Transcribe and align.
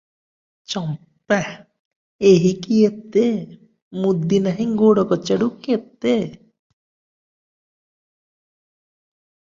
ଚମ୍ପା- 0.73 1.35
'ଏହିକି 2.29 2.79
ଏତେ 2.87 3.25
ନା- 3.33 3.59
ମୁଦି 4.07 4.41
ନାହିଁ 4.47 4.67
ଗୋଡ଼ 4.81 5.03
କଚାଡୁ 5.13 5.51
କେତେ? 5.67 6.15